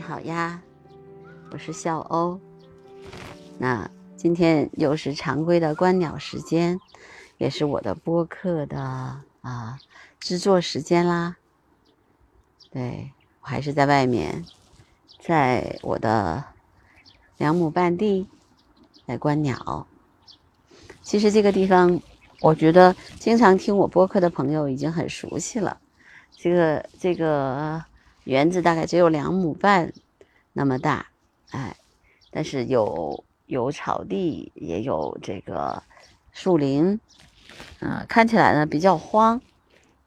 [0.00, 0.62] 你好呀，
[1.50, 2.40] 我是笑欧。
[3.58, 3.86] 那
[4.16, 6.80] 今天又是常规的观鸟时间，
[7.36, 8.80] 也是我的播客的
[9.42, 9.78] 啊
[10.18, 11.36] 制作时间啦。
[12.70, 14.42] 对我还是在外面，
[15.20, 16.42] 在我的
[17.36, 18.26] 两亩半地
[19.06, 19.86] 在观鸟。
[21.02, 22.00] 其实这个地方，
[22.40, 25.78] 我觉得经常听我播客的朋友已经很熟悉了。
[26.34, 27.84] 这个这个
[28.24, 29.92] 园子大概只有两亩半
[30.52, 31.06] 那么大，
[31.50, 31.76] 哎，
[32.30, 35.82] 但是有有草地，也有这个
[36.32, 37.00] 树林，
[37.80, 39.40] 啊，看起来呢比较荒，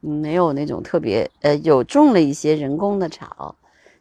[0.00, 3.56] 没有那种特别呃，有种了一些人工的草，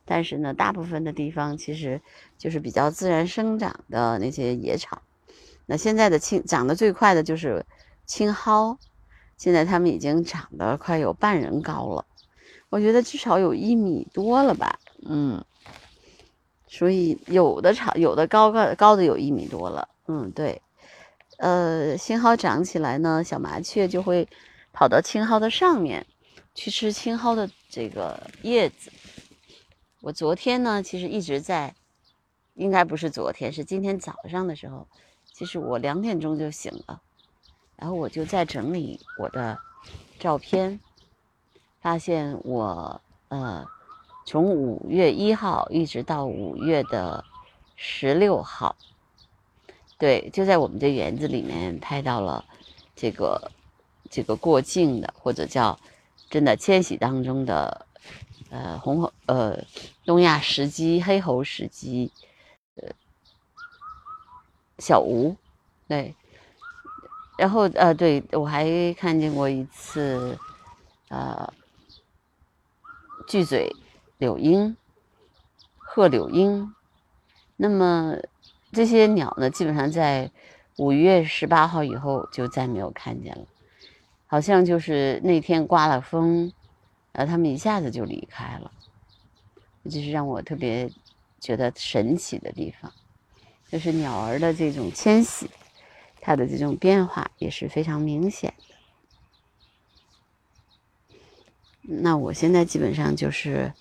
[0.05, 2.01] 但是呢，大部分的地方其实
[2.37, 5.01] 就是比较自然生长的那些野草。
[5.65, 7.65] 那现在的青长得最快的就是
[8.05, 8.77] 青蒿，
[9.35, 12.05] 现在它们已经长得快有半人高了，
[12.69, 15.43] 我觉得至少有一米多了吧，嗯，
[16.67, 20.61] 所以有的长有的高高高的有一米多了，嗯，对，
[21.37, 24.27] 呃，青蒿长起来呢，小麻雀就会
[24.73, 26.05] 跑到青蒿的上面
[26.53, 28.91] 去吃青蒿的这个叶子。
[30.01, 31.73] 我昨天呢，其实一直在，
[32.53, 34.87] 应该不是昨天，是今天早上的时候。
[35.33, 37.01] 其实我两点钟就醒了，
[37.75, 39.59] 然后我就在整理我的
[40.17, 40.79] 照片，
[41.85, 43.63] 发现我呃
[44.25, 47.23] 从五月一号一直到五月的
[47.75, 48.75] 十六号，
[49.99, 52.43] 对，就在我们这园子里面拍到了
[52.95, 53.51] 这个
[54.09, 55.77] 这个过境的或者叫
[56.27, 57.85] 真的迁徙当中的
[58.49, 59.63] 呃红呃
[60.05, 62.11] 东亚石鸡、黑喉石鸡。
[64.79, 65.35] 小吴，
[65.87, 66.15] 对，
[67.37, 70.35] 然后呃，对我还看见过一次，
[71.09, 71.53] 呃，
[73.27, 73.75] 巨嘴
[74.17, 74.77] 柳莺、
[75.77, 76.73] 鹤柳莺。
[77.57, 78.17] 那么
[78.71, 80.29] 这些鸟呢，基本上在
[80.77, 83.45] 五月十八号以后就再没有看见了，
[84.27, 86.51] 好像就是那天刮了风，
[87.13, 88.71] 呃，它们一下子就离开了，
[89.85, 90.91] 这是让我特别
[91.39, 92.91] 觉得神奇的地方。
[93.71, 95.49] 就是鸟儿的这种迁徙，
[96.21, 98.74] 它的这种变化也是非常明显的。
[101.87, 103.73] 那我现在基本上就是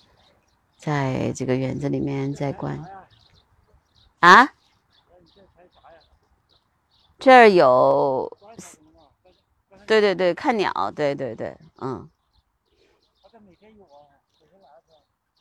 [0.77, 2.79] 在这个园子里面在观
[4.19, 4.53] 啊，
[7.19, 8.31] 这儿有，
[9.85, 12.09] 对对对，看鸟，对对对，嗯，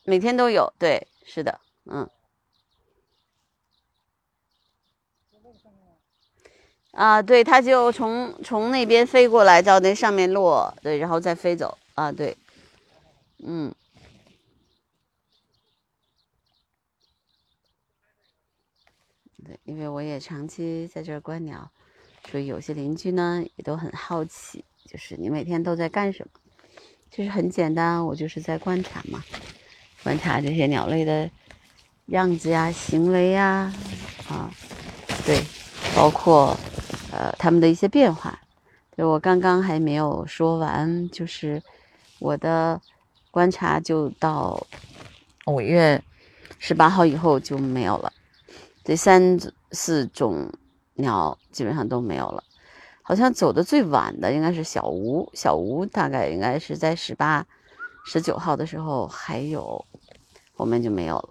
[0.04, 2.08] 每天都有，对，是的，嗯。
[6.92, 11.76] 啊，对，它就从从那边飞过来，到那上面落，对，然后再飞走。
[11.94, 12.36] 啊，对，
[13.46, 13.74] 嗯，
[19.44, 21.70] 对，因为我也长期在这儿观鸟，
[22.30, 26.40] 所以有些邻居呢也都很好奇，就是你每天都在干什么？
[27.10, 29.22] 其实很简单，我就是在观察嘛，
[30.02, 31.30] 观察这些鸟类的
[32.06, 33.72] 样子呀、行为呀，
[34.28, 34.50] 啊，
[35.24, 35.42] 对，
[35.94, 36.56] 包括。
[37.16, 38.36] 呃，他们的一些变化，
[38.96, 41.62] 对我刚刚还没有说完，就是
[42.18, 42.82] 我的
[43.34, 44.64] 观察就到
[45.46, 46.00] 五月
[46.60, 48.12] 十八号以后就没有了，
[48.84, 49.36] 这三
[49.72, 50.48] 四种
[50.94, 52.44] 鸟基本上都没有了，
[53.02, 57.44] 好像走的最晚的应该是小吴，小吴大概应该是在十八、
[58.06, 59.84] 十九号的时候还有，
[60.54, 61.28] 后面就没有了，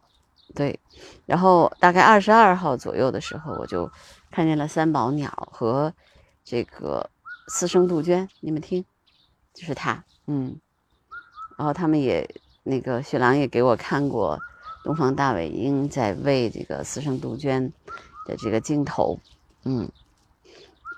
[0.53, 0.77] 对，
[1.25, 3.89] 然后大概二十二号左右的时候我就。
[4.35, 5.93] 看见了三宝鸟和
[6.43, 7.07] 这个
[7.49, 8.83] 四生杜鹃，你们听，
[9.53, 10.59] 就是它，嗯，
[11.57, 12.27] 然后他们也
[12.63, 14.39] 那个雪狼也给我看过
[14.83, 17.71] 东方大尾鹰在喂这个私生杜鹃
[18.25, 19.19] 的这个镜头，
[19.65, 19.89] 嗯，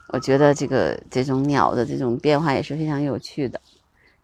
[0.10, 3.60] 我觉得这个这种鸟的这种变化也是非常有趣的。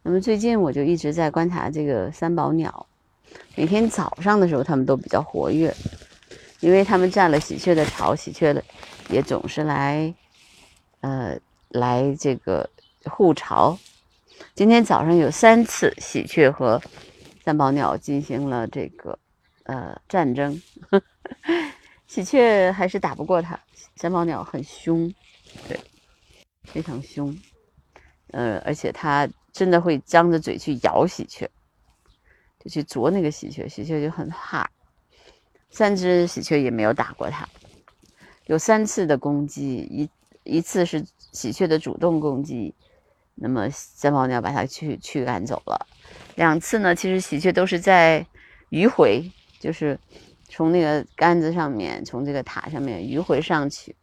[0.03, 2.85] 那么最近我就一直在观察这个三宝鸟，
[3.55, 5.75] 每天早上的时候它们都比较活跃，
[6.59, 8.63] 因为它们占了喜鹊的巢，喜鹊的。
[9.09, 10.13] 也总是来，
[11.01, 11.37] 呃，
[11.69, 12.69] 来这个
[13.05, 13.77] 护巢。
[14.53, 16.81] 今天早上有三次喜鹊和
[17.43, 19.17] 三宝鸟进行了这个
[19.63, 20.61] 呃战争，
[22.07, 23.59] 喜鹊还是打不过它。
[23.95, 25.13] 三宝鸟很凶，
[25.67, 25.79] 对，
[26.63, 27.35] 非常凶，
[28.31, 31.49] 呃，而且它真的会张着嘴去咬喜鹊，
[32.59, 34.69] 就去啄那个喜鹊，喜鹊就很怕。
[35.69, 37.47] 三只喜鹊也没有打过它。
[38.45, 40.09] 有三次的攻击，一
[40.43, 42.73] 一次是喜鹊的主动攻击，
[43.41, 45.87] 那么三宝鸟把它驱驱赶走了。
[46.35, 48.25] 两次呢，其实喜鹊都是在
[48.69, 49.99] 迂回，就是
[50.47, 53.95] 从那个杆子上面，从这个塔上面迂回上去，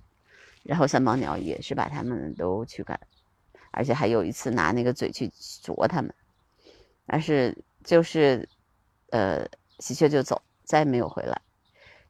[0.64, 2.98] 然后三宝鸟也是把它们都驱赶，
[3.70, 5.30] 而且还有一次拿那个嘴去
[5.62, 6.12] 啄它们，
[7.06, 8.48] 但是就是
[9.10, 9.46] 呃
[9.78, 11.40] 喜鹊就走，再也没有回来。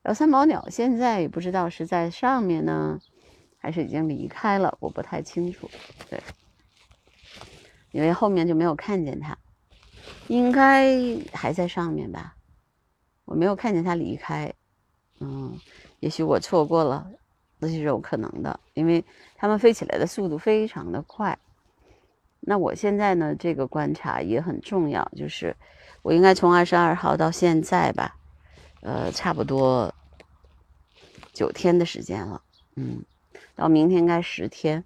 [0.03, 2.99] 然后三宝鸟现在也不知道是在上面呢，
[3.59, 5.69] 还是已经离开了，我不太清楚。
[6.09, 6.21] 对，
[7.99, 9.37] 因为后面就没有看见它，
[10.29, 10.97] 应该
[11.33, 12.37] 还在上面吧。
[13.25, 14.55] 我没有看见它离开，
[15.19, 15.59] 嗯，
[15.99, 17.11] 也许我错过了，
[17.61, 19.05] 这是有可能的，因为
[19.35, 21.37] 它们飞起来的速度非常的快。
[22.39, 25.57] 那我现在呢，这个观察也很重要，就是
[26.03, 28.15] 我应该从二十二号到现在吧。
[28.83, 29.93] 呃，差不多
[31.33, 32.41] 九天的时间了，
[32.77, 33.05] 嗯，
[33.57, 34.85] 到明天应该十天，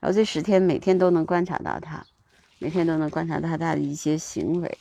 [0.00, 2.04] 然后这十天每天都能观察到它，
[2.58, 4.78] 每天都能观察到它的一些行为，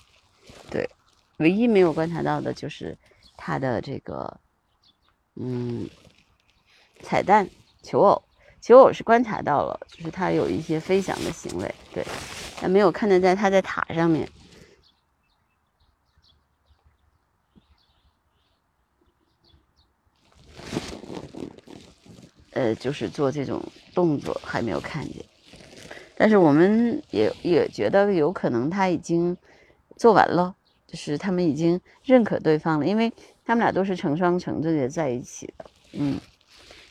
[0.69, 0.89] 对，
[1.37, 2.97] 唯一没有观察到的就是
[3.35, 4.39] 它的这个，
[5.35, 5.89] 嗯，
[7.01, 7.49] 彩蛋
[7.83, 8.23] 求偶，
[8.61, 12.05] 求偶是观察到了，就是它有一些飞翔的行为，对，
[12.61, 14.29] 但没有看见在它在塔上面。
[22.51, 23.61] 呃，就是做这种
[23.93, 25.25] 动作还没有看见，
[26.15, 29.35] 但是我们也也觉得有可能他已经
[29.97, 30.55] 做完了，
[30.87, 33.11] 就是他们已经认可对方了，因为
[33.45, 36.19] 他们俩都是成双成对的在一起的，嗯，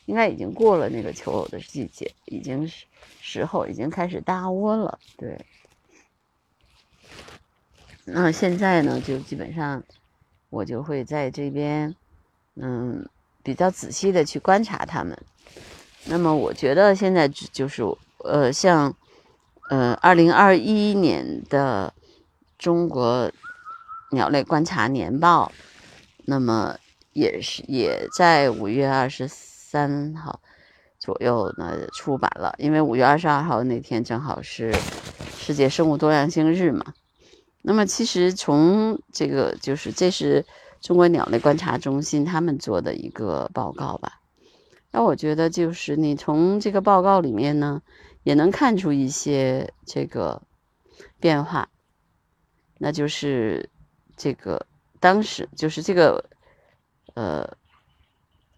[0.06, 2.84] 应该已经过了那个求偶的季节，已经是
[3.20, 5.38] 时候已经开始搭窝了，对。
[8.04, 9.82] 那现在呢，就基本上
[10.50, 11.94] 我就会在这边，
[12.56, 13.08] 嗯，
[13.42, 15.18] 比较仔细的去观察他们。
[16.04, 17.82] 那么我觉得现在就是
[18.18, 18.94] 呃，像
[19.70, 21.92] 呃，二零二一年的
[22.58, 23.30] 中国
[24.10, 25.50] 鸟类观察年报，
[26.26, 26.76] 那么
[27.12, 30.40] 也是也在五月二十三号
[30.98, 34.72] 左右呢出版了，因为五月二十二号那天正好是
[35.38, 36.94] 世界生物多样性日嘛。
[37.62, 40.44] 那么其实从这个就是这是
[40.82, 44.20] 中国鸟类观察中心他们做的一个报告吧。
[44.90, 47.80] 那我觉得就是你从这个报告里面呢，
[48.24, 50.42] 也能看出一些这个
[51.20, 51.68] 变化。
[52.78, 53.70] 那就是
[54.16, 54.66] 这个
[54.98, 56.28] 当时就是这个
[57.14, 57.56] 呃，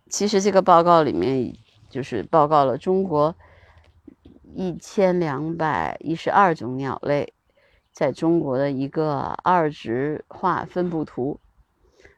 [0.09, 1.55] 其实这个报告里面
[1.91, 3.37] 就是报告了中国
[4.55, 7.35] 一千两百一十二种鸟类
[7.93, 11.39] 在中国的一个二值化分布图。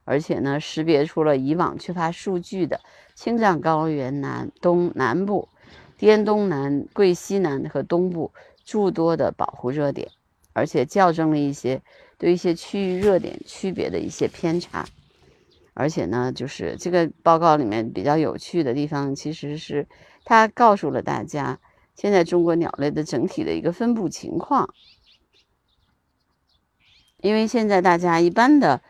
[0.04, 2.80] 而且呢，识别出了以往缺乏数据的
[3.14, 5.50] 青藏高原南东南部、
[5.98, 8.32] 滇东南、贵西南和东部
[8.64, 10.08] 诸多的保护热点，
[10.54, 11.82] 而且校正了一些
[12.16, 14.86] 对一些区域热点区别的一些偏差。
[15.74, 19.86] 而且呢，就是这个报告里面比较有趣的地方，其实是
[20.24, 21.58] 它告诉了大家
[21.94, 24.72] 现在中国鸟类的整体的一个分布情况。
[27.20, 28.80] 因为现在大家一般的。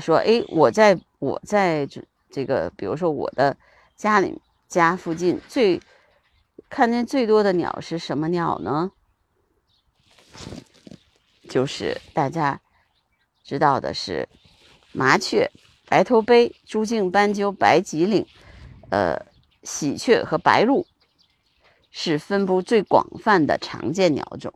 [0.00, 3.56] 说，哎，我在我在这这个，比如说我的
[3.94, 4.36] 家里
[4.66, 5.80] 家附近最
[6.68, 8.92] 看见最多的鸟是什么鸟呢？
[11.48, 12.60] 就是大家
[13.44, 14.28] 知道的是
[14.92, 15.50] 麻雀、
[15.86, 18.26] 白头鹎、朱颈斑鸠、白脊岭，
[18.90, 19.26] 呃，
[19.62, 20.86] 喜鹊和白鹭
[21.90, 24.52] 是分布最广泛的常见鸟种。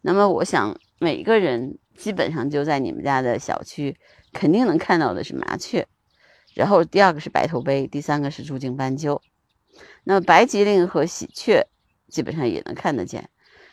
[0.00, 3.96] 那么，我想每个人基本上就在你们家的小区。
[4.32, 5.88] 肯定能看到的是麻雀，
[6.52, 9.22] 然后第二个是白头鹎，第三个是朱颈斑鸠。
[10.04, 11.66] 那白吉令和喜鹊
[12.08, 13.28] 基本上也能看得见。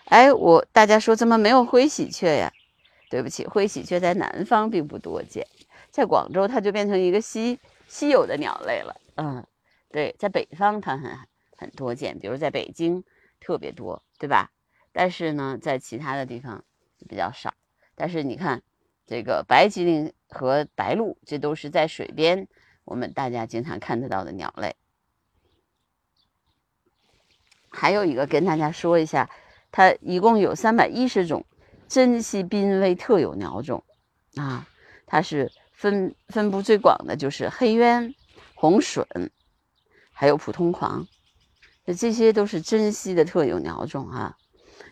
[0.05, 2.51] 哎，我大家说怎么没有灰喜鹊呀？
[3.09, 5.47] 对不起，灰喜鹊在南方并不多见，
[5.91, 8.95] 在广州它就变成一个稀稀有的鸟类了。
[9.15, 9.45] 嗯，
[9.91, 11.11] 对，在北方它很
[11.57, 13.03] 很多见，比如在北京
[13.39, 14.51] 特别多，对吧？
[14.91, 16.63] 但是呢，在其他的地方
[17.07, 17.53] 比较少。
[17.95, 18.61] 但是你看。
[19.05, 22.47] 这个白吉林和白鹭，这都是在水边，
[22.85, 24.77] 我们大家经常看得到的鸟类。
[27.73, 29.29] 还有一个跟大家说一下，
[29.71, 31.43] 它一共有三百一十种
[31.87, 33.83] 珍稀濒危特有鸟种
[34.35, 34.67] 啊，
[35.07, 38.13] 它是分分布最广的，就是黑鸢、
[38.53, 39.29] 红隼，
[40.11, 41.07] 还有普通狂，
[41.97, 44.37] 这些都是珍稀的特有鸟种啊。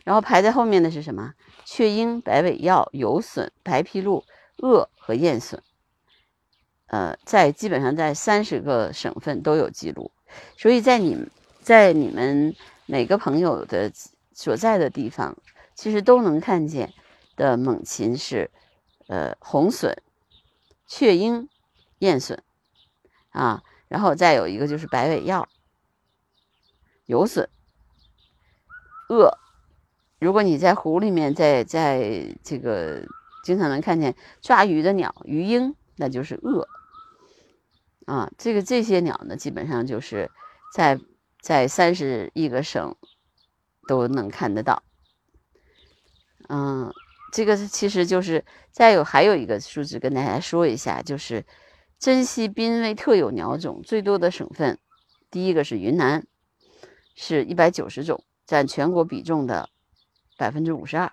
[0.03, 1.33] 然后排在后面的是什么？
[1.63, 4.23] 雀鹰、白尾鹞、游隼、白皮鹭、
[4.57, 5.59] 鳄和雁隼。
[6.87, 10.11] 呃，在基本上在三十个省份都有记录，
[10.57, 11.29] 所以在你
[11.61, 12.55] 在你们
[12.87, 13.91] 每个朋友的
[14.33, 15.37] 所在的地方，
[15.75, 16.93] 其实都能看见
[17.35, 18.49] 的猛禽是，
[19.07, 19.95] 呃，红隼、
[20.87, 21.47] 雀鹰、
[21.99, 22.39] 燕隼
[23.29, 25.47] 啊，然后再有一个就是白尾鹞、
[27.05, 27.47] 游隼、
[29.09, 29.37] 鳄。
[30.19, 33.03] 如果你在湖里面，在在这个
[33.43, 36.67] 经常能看见抓鱼的鸟，鱼鹰，那就是鳄。
[38.05, 40.29] 啊，这个这些鸟呢，基本上就是
[40.73, 40.99] 在
[41.41, 42.95] 在三十一个省
[43.87, 44.83] 都能看得到。
[46.47, 46.93] 嗯，
[47.33, 51.45] 这个其实就是再有还有一个数字跟大家说一下，就是
[51.99, 54.79] 珍稀濒危特有鸟种最多的省份，
[55.29, 56.25] 第一个是云南，
[57.15, 59.69] 是一百九十种，占全国比重的。
[60.37, 61.11] 百分之五十二，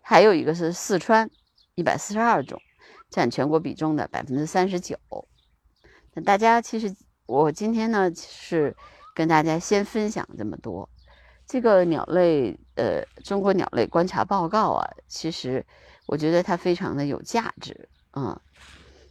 [0.00, 1.30] 还有一个是四川，
[1.74, 2.58] 一百四十二种，
[3.10, 4.98] 占全国比重的百分之三十九。
[6.14, 8.74] 那大家其实，我今天呢是
[9.14, 10.88] 跟大家先分享这么多。
[11.46, 15.64] 这个鸟类，呃，中国鸟类观察报告啊，其实
[16.06, 18.40] 我觉得它非常的有价值啊。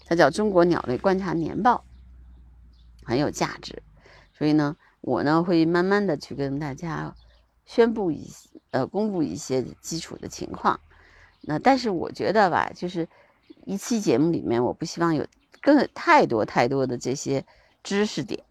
[0.05, 1.83] 它叫《中国鸟类观察年报》，
[3.07, 3.81] 很有价值。
[4.38, 7.15] 所以呢，我呢会慢慢的去跟大家
[7.65, 8.29] 宣布一。
[8.74, 10.79] 呃，公布一些基础的情况，
[11.41, 13.07] 那但是我觉得吧，就是
[13.65, 15.24] 一期节目里面，我不希望有
[15.62, 17.45] 更太多太多的这些
[17.83, 18.43] 知识点，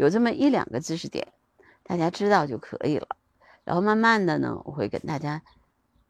[0.00, 1.34] 有这么一两个知识点，
[1.82, 3.06] 大家知道就可以了。
[3.64, 5.42] 然后慢慢的呢，我会跟大家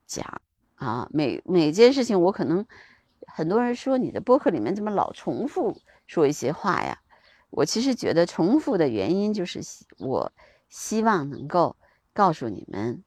[0.07, 0.41] 讲
[0.77, 2.65] 啊，每每件事情，我可能
[3.27, 7.01] 很多人说你的播客里面怎么老重复说一些话呀？
[7.51, 9.61] 我其实觉得重复的原因就是
[9.99, 10.33] 我
[10.69, 11.77] 希望能够
[12.13, 13.03] 告诉你们。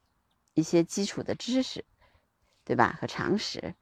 [0.56, 1.84] 一些基础的知识，
[2.62, 2.96] 对吧？
[3.00, 3.74] 和常识，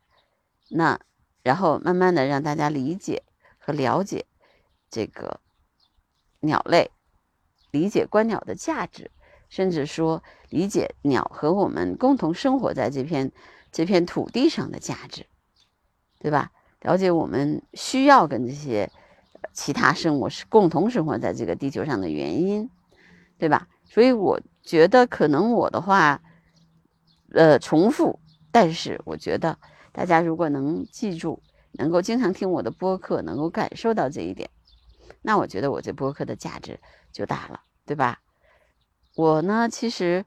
[0.70, 0.98] 那
[1.42, 3.24] 然后慢慢的让大家理解
[3.58, 4.24] 和了解
[4.88, 5.41] 这个
[6.42, 6.90] 鸟类，
[7.72, 9.10] 理解观鸟的价值，
[9.48, 13.32] 甚至说理解鸟和我们共同生活在这片
[13.72, 15.26] 这片土地上的价值，
[16.20, 16.52] 对吧？
[16.82, 18.90] 了解我们需要跟这些
[19.52, 22.70] 其他生物是共同生活在这个地球上的原因，
[23.38, 23.68] 对吧？
[23.84, 26.20] 所以我觉得可能我的话。
[27.34, 28.20] 呃，重复，
[28.50, 29.58] 但是我觉得
[29.90, 34.50] 大家如果能记住，能够经常听我的播客，能够感受到这一点，
[35.22, 36.78] 那我觉得我这播客的价值
[37.12, 38.20] 就大了，对吧？
[39.16, 40.24] 我呢，其实，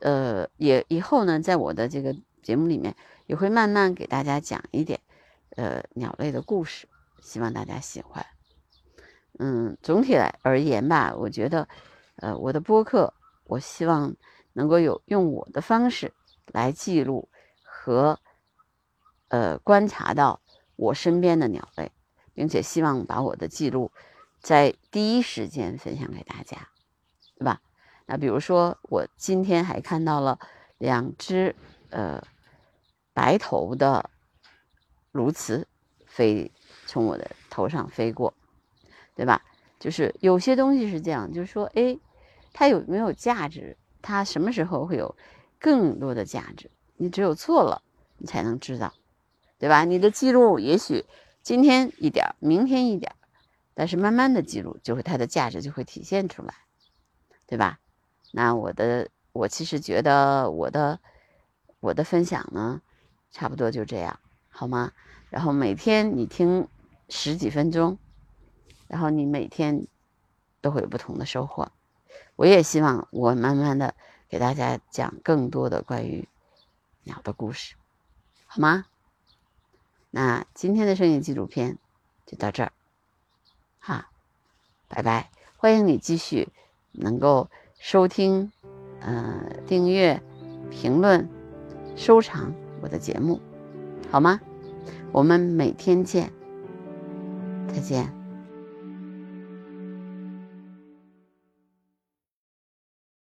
[0.00, 2.94] 呃，也以后呢，在我的这个节目里面，
[3.26, 5.00] 也会慢慢给大家讲一点，
[5.56, 6.86] 呃，鸟类的故事，
[7.20, 8.24] 希望大家喜欢。
[9.38, 11.66] 嗯，总体来而言吧，我觉得，
[12.16, 13.12] 呃，我的播客，
[13.44, 14.14] 我希望。
[14.54, 16.12] 能够有用我的方式
[16.48, 17.30] 来记录
[17.64, 18.20] 和
[19.28, 20.42] 呃观察到
[20.76, 21.90] 我身边的鸟类，
[22.34, 23.90] 并且希望把我的记录
[24.40, 26.68] 在第一时间分享给大家，
[27.38, 27.60] 对吧？
[28.06, 30.38] 那比如说我今天还看到了
[30.78, 31.54] 两只
[31.90, 32.22] 呃
[33.12, 34.10] 白头的
[35.12, 35.64] 鸬鹚
[36.06, 36.50] 飞
[36.86, 38.34] 从我的头上飞过，
[39.14, 39.42] 对吧？
[39.78, 41.98] 就是有些东西是这样，就是说，哎，
[42.52, 43.76] 它有没有价值？
[44.00, 45.16] 它什么时候会有
[45.58, 46.70] 更多的价值？
[46.96, 47.82] 你只有做了，
[48.18, 48.94] 你才能知道，
[49.58, 49.84] 对吧？
[49.84, 51.04] 你的记录也许
[51.42, 53.16] 今天一点，明天一点，
[53.74, 56.54] 但是慢慢的记录，就会它的价值就会体现出来，
[57.46, 57.80] 对吧？
[58.30, 61.00] 那我的，我其实觉得我的
[61.80, 62.80] 我的分享呢，
[63.32, 64.20] 差不多就这样，
[64.50, 64.92] 好吗？
[65.30, 66.68] 然后每天你听
[67.08, 67.98] 十几分钟，
[68.86, 69.88] 然后你每天
[70.60, 71.72] 都会有不同的收获。
[72.36, 73.94] 我也希望我慢慢的
[74.28, 76.28] 给大家讲更多的关于
[77.02, 77.74] 鸟的故事，
[78.46, 78.86] 好吗？
[80.14, 81.78] 那今天的声音纪录片
[82.26, 82.72] 就到这儿，
[83.78, 84.10] 哈，
[84.86, 85.30] 拜拜！
[85.56, 86.48] 欢迎你继续
[86.92, 88.52] 能够收听、
[89.00, 90.22] 呃订阅、
[90.70, 91.26] 评论、
[91.96, 92.52] 收藏
[92.82, 93.40] 我的节目，
[94.10, 94.38] 好吗？
[95.12, 96.30] 我们每天见，
[97.68, 98.21] 再见。